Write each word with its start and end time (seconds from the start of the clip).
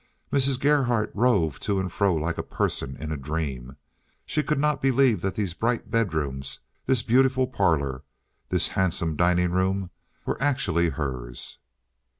Mrs. 0.33 0.59
Gerhardt 0.59 1.11
roved 1.13 1.61
to 1.61 1.79
and 1.79 1.91
fro 1.91 2.15
like 2.15 2.39
a 2.39 2.41
person 2.41 2.95
in 2.97 3.11
a 3.11 3.15
dream. 3.17 3.75
She 4.25 4.41
could 4.41 4.57
not 4.57 4.81
believe 4.81 5.21
that 5.21 5.35
these 5.35 5.53
bright 5.53 5.91
bedrooms, 5.91 6.61
this 6.87 7.03
beautiful 7.03 7.45
parlor, 7.45 8.01
this 8.49 8.69
handsome 8.69 9.15
dining 9.15 9.51
room 9.51 9.91
were 10.25 10.41
actually 10.41 10.89
hers. 10.89 11.59